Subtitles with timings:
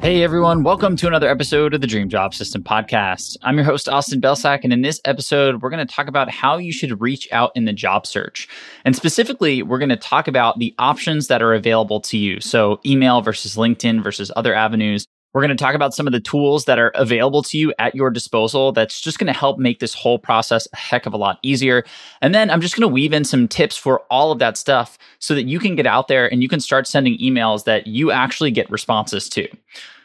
[0.00, 3.36] Hey everyone, welcome to another episode of the Dream Job System podcast.
[3.42, 6.58] I'm your host, Austin Belcak, and in this episode, we're going to talk about how
[6.58, 8.46] you should reach out in the job search.
[8.84, 12.40] And specifically, we're going to talk about the options that are available to you.
[12.40, 15.06] So, email versus LinkedIn versus other avenues.
[15.36, 17.94] We're going to talk about some of the tools that are available to you at
[17.94, 21.18] your disposal that's just going to help make this whole process a heck of a
[21.18, 21.84] lot easier.
[22.22, 24.96] And then I'm just going to weave in some tips for all of that stuff
[25.18, 28.10] so that you can get out there and you can start sending emails that you
[28.10, 29.46] actually get responses to.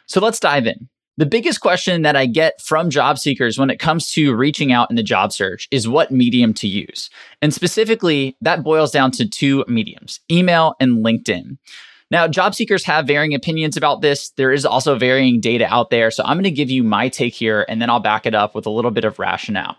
[0.04, 0.86] So let's dive in.
[1.16, 4.90] The biggest question that I get from job seekers when it comes to reaching out
[4.90, 7.08] in the job search is what medium to use.
[7.40, 11.56] And specifically, that boils down to two mediums email and LinkedIn.
[12.12, 14.32] Now, job seekers have varying opinions about this.
[14.36, 16.10] There is also varying data out there.
[16.10, 18.54] So I'm going to give you my take here and then I'll back it up
[18.54, 19.76] with a little bit of rationale.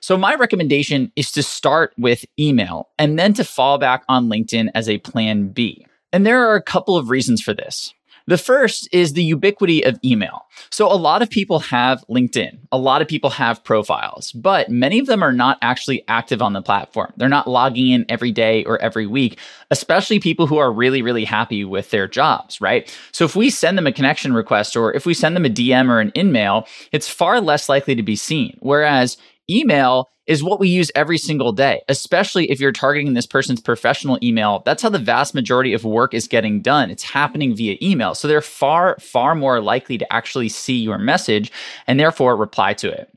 [0.00, 4.70] So my recommendation is to start with email and then to fall back on LinkedIn
[4.74, 5.86] as a plan B.
[6.12, 7.94] And there are a couple of reasons for this.
[8.28, 10.42] The first is the ubiquity of email.
[10.68, 12.58] So a lot of people have LinkedIn.
[12.70, 16.52] A lot of people have profiles, but many of them are not actually active on
[16.52, 17.10] the platform.
[17.16, 19.38] They're not logging in every day or every week,
[19.70, 22.94] especially people who are really, really happy with their jobs, right?
[23.12, 25.88] So if we send them a connection request or if we send them a DM
[25.88, 28.58] or an InMail, it's far less likely to be seen.
[28.60, 29.16] Whereas
[29.50, 34.18] email is what we use every single day, especially if you're targeting this person's professional
[34.22, 34.62] email.
[34.66, 36.90] That's how the vast majority of work is getting done.
[36.90, 38.14] It's happening via email.
[38.14, 41.50] So they're far, far more likely to actually see your message
[41.86, 43.10] and therefore reply to it.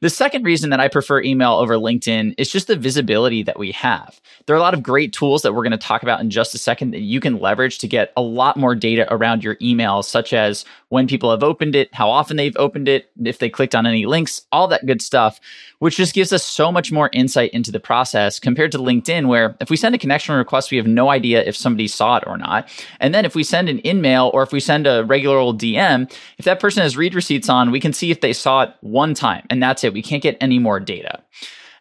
[0.00, 3.72] The second reason that I prefer email over LinkedIn is just the visibility that we
[3.72, 4.20] have.
[4.46, 6.54] There are a lot of great tools that we're going to talk about in just
[6.54, 10.04] a second that you can leverage to get a lot more data around your email,
[10.04, 13.74] such as when people have opened it, how often they've opened it, if they clicked
[13.74, 15.40] on any links, all that good stuff,
[15.80, 19.56] which just gives us so much more insight into the process compared to LinkedIn, where
[19.60, 22.38] if we send a connection request, we have no idea if somebody saw it or
[22.38, 22.68] not.
[23.00, 26.10] And then if we send an InMail or if we send a regular old DM,
[26.38, 29.12] if that person has read receipts on, we can see if they saw it one
[29.12, 29.87] time and that's it.
[29.90, 31.22] We can't get any more data.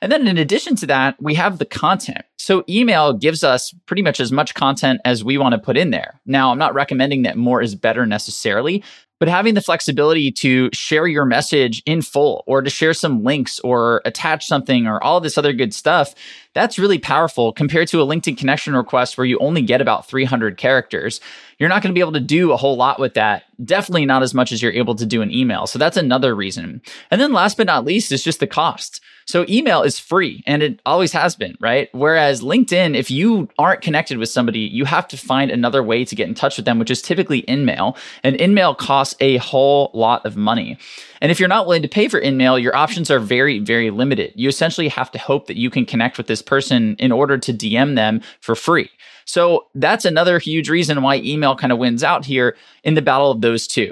[0.02, 2.24] And then in addition to that, we have the content.
[2.38, 5.90] So email gives us pretty much as much content as we want to put in
[5.90, 6.20] there.
[6.26, 8.84] Now, I'm not recommending that more is better necessarily,
[9.20, 13.60] but having the flexibility to share your message in full or to share some links
[13.62, 16.14] or attach something or all this other good stuff,
[16.58, 20.58] that's really powerful compared to a LinkedIn connection request where you only get about 300
[20.58, 21.22] characters.
[21.60, 23.44] You're not going to be able to do a whole lot with that.
[23.64, 25.68] Definitely not as much as you're able to do in email.
[25.68, 26.82] So that's another reason.
[27.12, 29.02] And then last but not least is just the cost.
[29.28, 31.90] So email is free and it always has been, right?
[31.92, 36.16] Whereas LinkedIn, if you aren't connected with somebody, you have to find another way to
[36.16, 37.98] get in touch with them, which is typically InMail.
[38.24, 40.78] And InMail costs a whole lot of money.
[41.20, 44.32] And if you're not willing to pay for InMail, your options are very, very limited.
[44.36, 47.54] You essentially have to hope that you can connect with this person in order to
[47.54, 48.90] DM them for free.
[49.26, 53.30] So that's another huge reason why email kind of wins out here in the battle
[53.30, 53.92] of those two.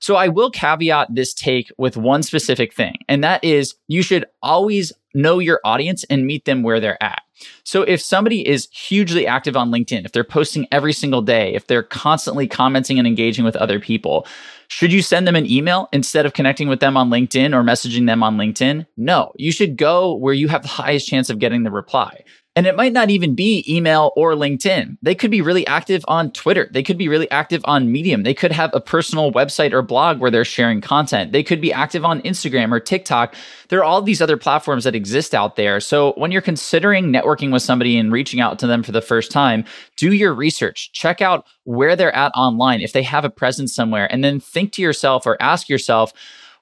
[0.00, 4.24] So I will caveat this take with one specific thing, and that is you should
[4.42, 7.22] always know your audience and meet them where they're at.
[7.64, 11.66] So if somebody is hugely active on LinkedIn, if they're posting every single day, if
[11.66, 14.26] they're constantly commenting and engaging with other people,
[14.68, 18.06] should you send them an email instead of connecting with them on LinkedIn or messaging
[18.06, 18.86] them on LinkedIn?
[18.96, 22.24] No, you should go where you have the highest chance of getting the reply.
[22.58, 24.98] And it might not even be email or LinkedIn.
[25.00, 26.68] They could be really active on Twitter.
[26.72, 28.24] They could be really active on Medium.
[28.24, 31.30] They could have a personal website or blog where they're sharing content.
[31.30, 33.36] They could be active on Instagram or TikTok.
[33.68, 35.78] There are all these other platforms that exist out there.
[35.78, 39.30] So when you're considering networking with somebody and reaching out to them for the first
[39.30, 39.64] time,
[39.96, 40.90] do your research.
[40.92, 44.72] Check out where they're at online, if they have a presence somewhere, and then think
[44.72, 46.12] to yourself or ask yourself,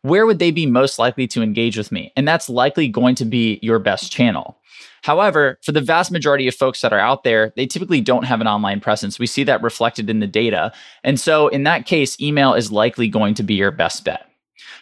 [0.03, 2.13] where would they be most likely to engage with me?
[2.17, 4.59] And that's likely going to be your best channel.
[5.03, 8.41] However, for the vast majority of folks that are out there, they typically don't have
[8.41, 9.19] an online presence.
[9.19, 10.73] We see that reflected in the data.
[11.05, 14.29] And so in that case, email is likely going to be your best bet.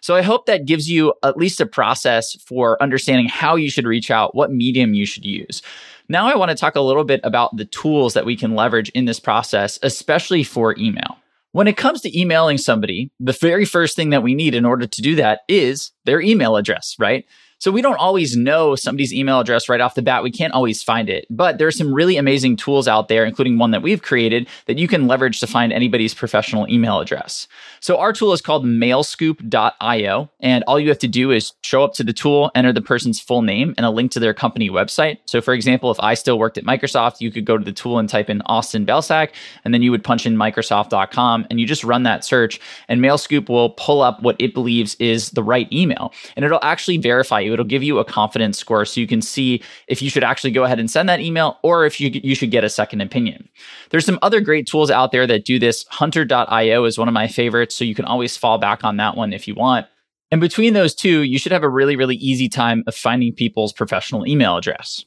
[0.00, 3.86] So I hope that gives you at least a process for understanding how you should
[3.86, 5.62] reach out, what medium you should use.
[6.08, 8.90] Now I want to talk a little bit about the tools that we can leverage
[8.90, 11.16] in this process, especially for email.
[11.54, 14.88] When it comes to emailing somebody, the very first thing that we need in order
[14.88, 17.26] to do that is their email address, right?
[17.64, 20.22] So we don't always know somebody's email address right off the bat.
[20.22, 21.26] We can't always find it.
[21.30, 24.76] But there are some really amazing tools out there, including one that we've created that
[24.76, 27.48] you can leverage to find anybody's professional email address.
[27.80, 30.30] So our tool is called mailscoop.io.
[30.40, 33.18] And all you have to do is show up to the tool, enter the person's
[33.18, 35.20] full name and a link to their company website.
[35.24, 37.98] So for example, if I still worked at Microsoft, you could go to the tool
[37.98, 39.30] and type in Austin Belcak,
[39.64, 43.48] and then you would punch in Microsoft.com and you just run that search and MailScoop
[43.48, 46.12] will pull up what it believes is the right email.
[46.36, 49.62] And it'll actually verify you it'll give you a confidence score so you can see
[49.88, 52.50] if you should actually go ahead and send that email or if you, you should
[52.50, 53.48] get a second opinion.
[53.90, 55.86] There's some other great tools out there that do this.
[55.88, 59.32] Hunter.io is one of my favorites, so you can always fall back on that one
[59.32, 59.86] if you want.
[60.30, 63.72] And between those two, you should have a really, really easy time of finding people's
[63.72, 65.04] professional email address.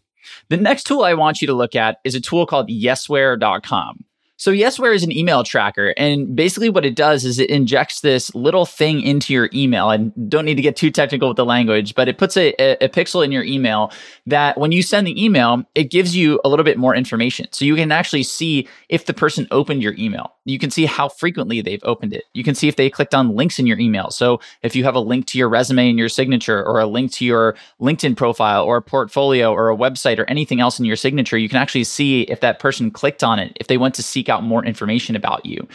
[0.49, 4.05] The next tool I want you to look at is a tool called yesware.com.
[4.39, 8.33] So Yesware is an email tracker, and basically what it does is it injects this
[8.35, 9.89] little thing into your email.
[9.89, 12.85] And don't need to get too technical with the language, but it puts a, a,
[12.85, 13.91] a, pixel in your email
[14.27, 17.47] that when you send the email, it gives you a little bit more information.
[17.51, 20.33] So you can actually see if the person opened your email.
[20.45, 22.25] You can see how frequently they've opened it.
[22.33, 24.11] You can see if they clicked on links in your email.
[24.11, 27.11] So if you have a link to your resume and your signature, or a link
[27.13, 30.95] to your LinkedIn profile, or a portfolio, or a website, or anything else in your
[30.95, 34.03] signature, you can actually see if that person clicked on it, if they went to
[34.03, 35.67] seek seek out more information about you.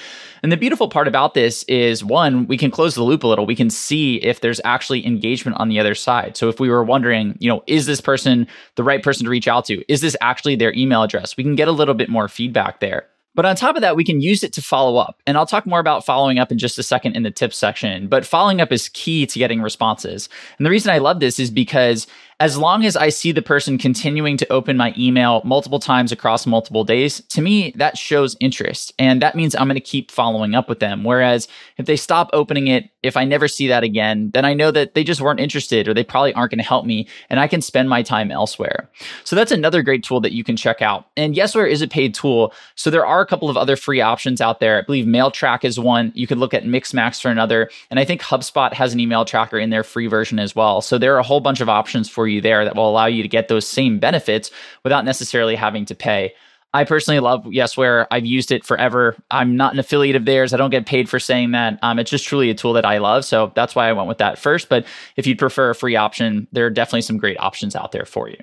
[0.43, 3.47] And the beautiful part about this is one, we can close the loop a little.
[3.47, 6.37] We can see if there's actually engagement on the other side.
[6.37, 8.47] So if we were wondering, you know, is this person
[8.77, 9.83] the right person to reach out to?
[9.91, 11.37] Is this actually their email address?
[11.37, 13.07] We can get a little bit more feedback there.
[13.35, 15.23] But on top of that, we can use it to follow up.
[15.27, 18.07] And I'll talk more about following up in just a second in the tips section.
[18.07, 20.29] But following up is key to getting responses.
[20.59, 22.07] And the reason I love this is because
[22.43, 26.45] as long as I see the person continuing to open my email multiple times across
[26.45, 28.93] multiple days, to me, that shows interest.
[28.99, 31.05] And that means I'm going to keep following up with them.
[31.05, 31.47] Whereas
[31.77, 34.95] if they stop opening it, if I never see that again, then I know that
[34.95, 37.63] they just weren't interested or they probably aren't going to help me and I can
[37.63, 38.91] spend my time elsewhere.
[39.23, 41.07] So that's another great tool that you can check out.
[41.17, 42.53] And Yesware is a paid tool.
[42.75, 44.79] So there are a couple of other free options out there.
[44.79, 46.11] I believe MailTrack is one.
[46.17, 47.71] You could look at Mixmax for another.
[47.91, 50.81] And I think HubSpot has an email tracker in their free version as well.
[50.81, 53.07] So there are a whole bunch of options for you you there that will allow
[53.07, 54.51] you to get those same benefits
[54.83, 56.33] without necessarily having to pay.
[56.75, 58.07] I personally love Yesware.
[58.11, 59.15] I've used it forever.
[59.31, 60.55] I'm not an affiliate of theirs.
[60.55, 61.79] I don't get paid for saying that.
[61.83, 63.27] Um, it's just truly a tool that I love.
[63.27, 64.71] So that's why I went with that first.
[64.71, 64.87] But
[65.17, 68.29] if you'd prefer a free option, there are definitely some great options out there for
[68.29, 68.39] you.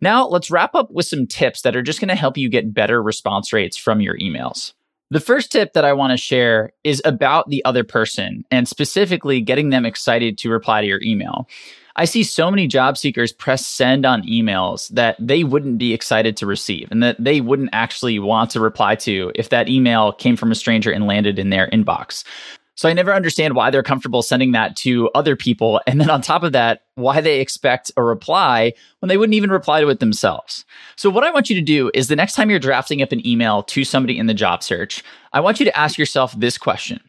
[0.00, 2.72] Now, let's wrap up with some tips that are just going to help you get
[2.72, 4.72] better response rates from your emails.
[5.10, 9.40] The first tip that I want to share is about the other person and specifically
[9.40, 11.48] getting them excited to reply to your email.
[12.00, 16.34] I see so many job seekers press send on emails that they wouldn't be excited
[16.38, 20.34] to receive and that they wouldn't actually want to reply to if that email came
[20.34, 22.24] from a stranger and landed in their inbox.
[22.74, 25.78] So I never understand why they're comfortable sending that to other people.
[25.86, 29.50] And then on top of that, why they expect a reply when they wouldn't even
[29.50, 30.64] reply to it themselves.
[30.96, 33.26] So what I want you to do is the next time you're drafting up an
[33.26, 35.04] email to somebody in the job search,
[35.34, 37.02] I want you to ask yourself this question.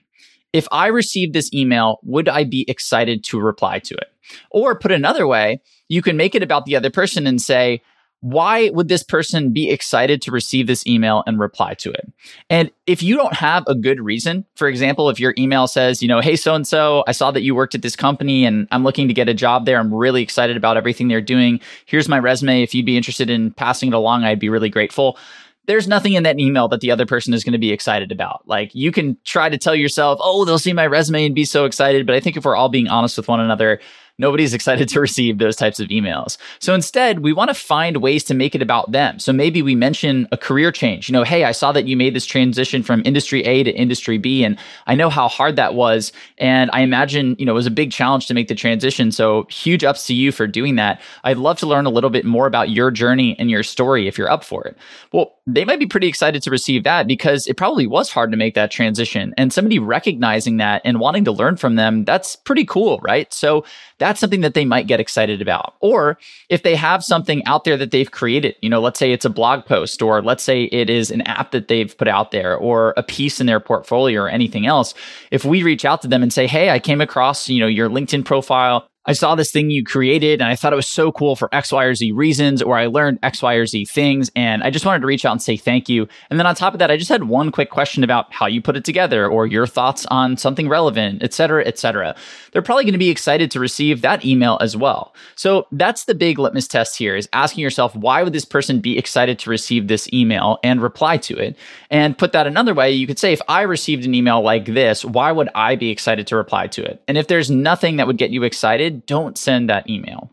[0.54, 4.08] If I received this email, would I be excited to reply to it?
[4.50, 7.82] Or put another way, you can make it about the other person and say,
[8.22, 12.12] why would this person be excited to receive this email and reply to it?
[12.52, 16.08] And if you don't have a good reason, for example, if your email says, you
[16.08, 18.84] know, hey, so and so, I saw that you worked at this company and I'm
[18.84, 19.80] looking to get a job there.
[19.80, 21.60] I'm really excited about everything they're doing.
[21.88, 22.62] Here's my resume.
[22.62, 25.18] If you'd be interested in passing it along, I'd be really grateful
[25.66, 28.48] there's nothing in that email that the other person is going to be excited about.
[28.48, 31.66] Like you can try to tell yourself, oh, they'll see my resume and be so
[31.66, 32.06] excited.
[32.06, 33.80] But I think if we're all being honest with one another,
[34.18, 36.38] Nobody's excited to receive those types of emails.
[36.60, 39.20] So instead, we want to find ways to make it about them.
[39.20, 41.10] So maybe we mention a career change.
[41.10, 44.18] You know, hey, I saw that you made this transition from industry A to industry
[44.18, 44.58] B, and
[44.88, 46.12] I know how hard that was.
[46.38, 49.12] And I imagine, you know, it was a big challenge to make the transition.
[49.12, 51.02] So huge ups to you for doing that.
[51.24, 54.18] I'd love to learn a little bit more about your journey and your story if
[54.18, 54.78] you're up for it.
[55.12, 58.38] Well, they might be pretty excited to receive that because it probably was hard to
[58.38, 59.34] make that transition.
[59.38, 63.32] And somebody recognizing that and wanting to learn from them, that's pretty cool, right?
[63.34, 63.66] So
[64.02, 65.76] that's something that they might get excited about.
[65.80, 66.18] Or
[66.50, 69.30] if they have something out there that they've created, you know, let's say it's a
[69.30, 72.96] blog post, or let's say it is an app that they've put out there, or
[72.98, 74.96] a piece in their portfolio, or anything else.
[75.30, 77.90] If we reach out to them and say, Hey, I came across, you know, your
[77.90, 81.36] LinkedIn profile I saw this thing you created and I thought it was so cool
[81.36, 84.30] for X, Y, or Z reasons, or I learned X, Y, or Z things.
[84.36, 86.08] And I just wanted to reach out and say thank you.
[86.30, 88.62] And then on top of that, I just had one quick question about how you
[88.62, 92.16] put it together or your thoughts on something relevant, et cetera, et cetera.
[92.52, 95.16] They're probably going to be excited to receive that email as well.
[95.36, 99.00] So that's the big litmus test here is asking yourself, why would this person be
[99.00, 101.58] excited to receive this email and reply to it?
[101.90, 105.04] And put that another way, you could say, if I received an email like this,
[105.04, 107.02] why would I be excited to reply to it?
[107.08, 110.32] And if there's nothing that would get you excited, don't send that email.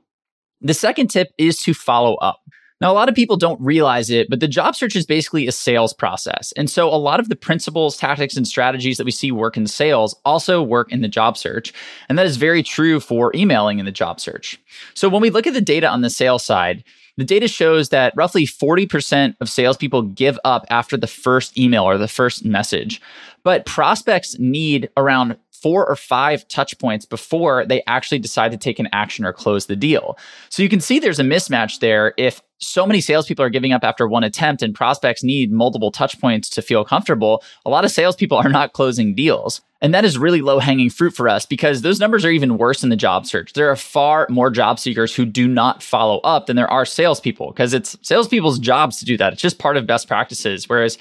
[0.61, 2.41] The second tip is to follow up.
[2.81, 5.53] Now, a lot of people don't realize it, but the job search is basically a
[5.53, 6.53] sales process.
[6.53, 9.67] And so a lot of the principles, tactics, and strategies that we see work in
[9.67, 11.73] sales also work in the job search.
[12.09, 14.61] And that is very true for emailing in the job search.
[14.95, 16.85] So when we look at the data on the sales side,
[17.17, 21.99] the data shows that roughly 40% of salespeople give up after the first email or
[21.99, 23.03] the first message.
[23.43, 28.79] But prospects need around four or five touch points before they actually decide to take
[28.79, 30.19] an action or close the deal.
[30.49, 33.85] So you can see there's a mismatch there if so many salespeople are giving up
[33.85, 37.43] after one attempt and prospects need multiple touch points to feel comfortable.
[37.65, 39.61] A lot of salespeople are not closing deals.
[39.81, 42.83] And that is really low hanging fruit for us because those numbers are even worse
[42.83, 43.53] in the job search.
[43.53, 47.53] There are far more job seekers who do not follow up than there are salespeople
[47.53, 49.33] because it's salespeople's jobs to do that.
[49.33, 50.69] It's just part of best practices.
[50.69, 50.99] Whereas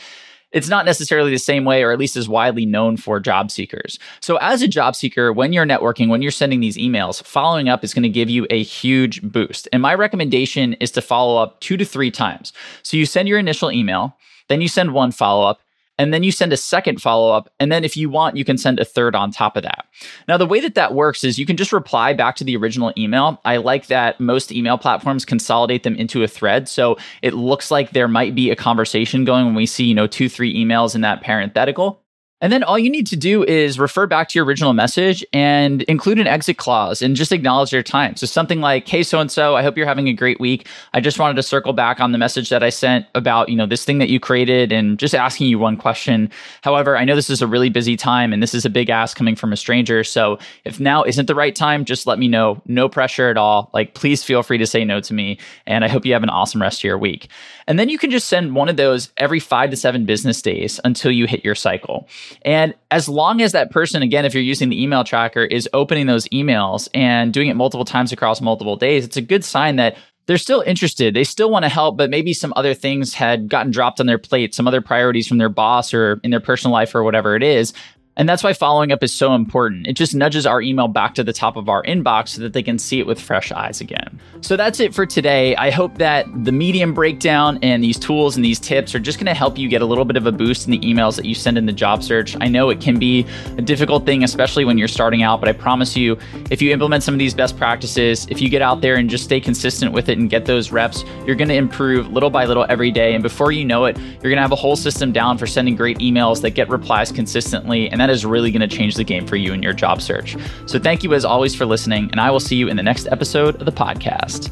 [0.51, 4.00] it's not necessarily the same way, or at least as widely known for job seekers.
[4.22, 7.84] So, as a job seeker, when you're networking, when you're sending these emails, following up
[7.84, 9.68] is going to give you a huge boost.
[9.74, 12.54] And my recommendation is to follow up two to three times.
[12.84, 15.60] So, you send your initial email, then you send one follow up,
[15.98, 17.51] and then you send a second follow up.
[17.60, 19.86] And then if you want, you can send a third on top of that.
[20.27, 22.94] Now, the way that that works is you can just reply back to the original
[22.98, 23.42] email.
[23.46, 26.70] I like that most email platforms consolidate them into a thread.
[26.70, 30.08] So it looks like there might be a conversation going when we see, you know,
[30.08, 32.01] two, three emails in that parenthetical.
[32.39, 35.82] And then all you need to do is refer back to your original message and
[35.84, 38.15] include an exit clause and just acknowledge your time.
[38.15, 40.67] So something like, "Hey, so and so, I hope you're having a great week.
[40.94, 43.65] I just wanted to circle back on the message that I sent about you know
[43.65, 46.29] this thing that you created and just asking you one question.
[46.62, 49.17] However, I know this is a really busy time and this is a big ask
[49.17, 50.03] coming from a stranger.
[50.03, 52.62] So if now isn't the right time, just let me know.
[52.67, 53.72] No pressure at all.
[53.74, 55.39] Like please feel free to say no to me.
[55.65, 57.29] And I hope you have an awesome rest of your week."
[57.67, 60.79] And then you can just send one of those every five to seven business days
[60.86, 62.08] until you hit your cycle.
[62.43, 66.07] And as long as that person, again, if you're using the email tracker, is opening
[66.07, 69.98] those emails and doing it multiple times across multiple days, it's a good sign that
[70.27, 71.13] they're still interested.
[71.13, 74.17] They still want to help, but maybe some other things had gotten dropped on their
[74.17, 77.43] plate, some other priorities from their boss or in their personal life or whatever it
[77.43, 77.74] is.
[78.18, 79.88] And that's why following up is so important.
[79.88, 82.64] It just nudges our email back to the top of our inbox so that they
[82.64, 84.20] can see it with fresh eyes again.
[84.42, 85.56] So that's it for today.
[85.56, 89.28] I hope that the medium breakdown and these tools and these tips are just going
[89.28, 91.36] to help you get a little bit of a boost in the emails that you
[91.36, 92.36] send in the job search.
[92.42, 93.26] I know it can be
[93.58, 96.18] a difficult thing, especially when you're starting out, but I promise you,
[96.50, 99.26] if you implement some of these best practices, if you get out there and just
[99.26, 102.66] stay consistent with it and get those reps, you're going to improve little by little
[102.68, 103.14] every day.
[103.14, 105.76] And before you know it, you're going to have a whole system down for sending
[105.76, 107.90] great emails that get replies consistently.
[107.90, 110.36] And that is really going to change the game for you in your job search.
[110.66, 113.08] So thank you as always for listening, and I will see you in the next
[113.12, 114.52] episode of the podcast.